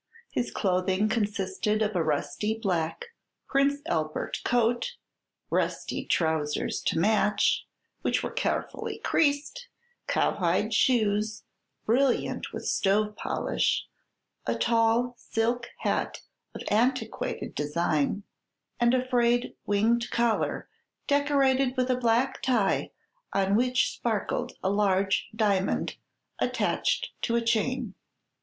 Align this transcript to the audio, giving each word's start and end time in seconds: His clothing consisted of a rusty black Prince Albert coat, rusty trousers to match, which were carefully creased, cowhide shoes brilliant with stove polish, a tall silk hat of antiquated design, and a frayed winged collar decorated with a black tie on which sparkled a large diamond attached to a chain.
His 0.31 0.49
clothing 0.49 1.09
consisted 1.09 1.83
of 1.83 1.95
a 1.95 2.01
rusty 2.03 2.57
black 2.57 3.09
Prince 3.47 3.81
Albert 3.85 4.39
coat, 4.43 4.95
rusty 5.51 6.05
trousers 6.05 6.81
to 6.87 6.97
match, 6.97 7.67
which 8.01 8.23
were 8.23 8.31
carefully 8.31 8.97
creased, 9.03 9.67
cowhide 10.07 10.73
shoes 10.73 11.43
brilliant 11.85 12.51
with 12.51 12.65
stove 12.65 13.15
polish, 13.15 13.85
a 14.47 14.55
tall 14.55 15.13
silk 15.19 15.67
hat 15.81 16.23
of 16.55 16.63
antiquated 16.69 17.53
design, 17.53 18.23
and 18.79 18.95
a 18.95 19.07
frayed 19.07 19.55
winged 19.67 20.09
collar 20.09 20.67
decorated 21.05 21.77
with 21.77 21.91
a 21.91 21.95
black 21.95 22.41
tie 22.41 22.89
on 23.33 23.55
which 23.55 23.93
sparkled 23.93 24.53
a 24.63 24.69
large 24.71 25.29
diamond 25.35 25.97
attached 26.39 27.11
to 27.21 27.35
a 27.35 27.41
chain. 27.41 27.93